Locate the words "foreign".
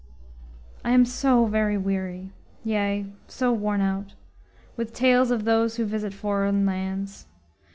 6.11-6.65